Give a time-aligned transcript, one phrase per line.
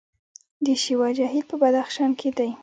[0.65, 2.49] د شیوا جهیل په بدخشان کې دی